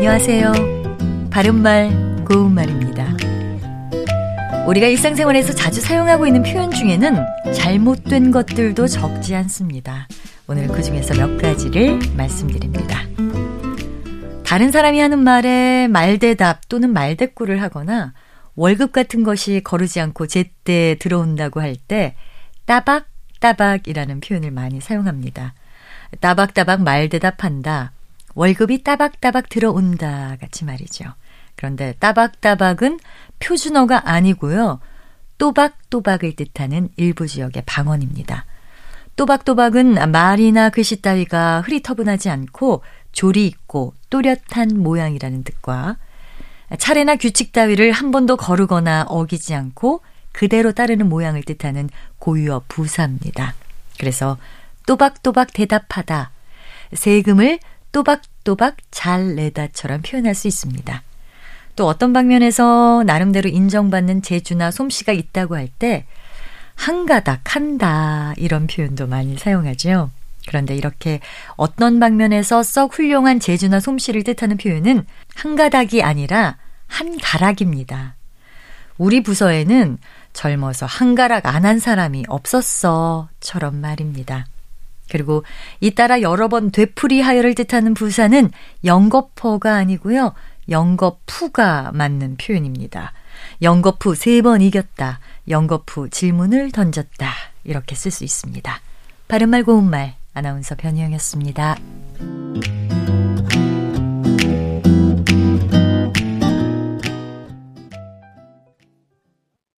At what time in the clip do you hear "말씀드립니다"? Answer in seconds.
12.16-13.02